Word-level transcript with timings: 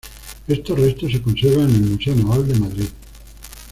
Estos 0.47 0.79
restos 0.79 1.11
se 1.11 1.21
conservan 1.21 1.69
en 1.69 1.75
el 1.75 1.89
Museo 1.91 2.15
Naval 2.15 2.47
de 2.47 2.59
Madrid. 2.59 2.89